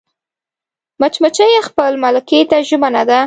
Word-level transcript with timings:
مچمچۍ 1.01 1.51
خپل 1.67 1.91
ملکې 2.03 2.39
ته 2.49 2.57
ژمنه 2.67 3.03
ده 3.09 3.19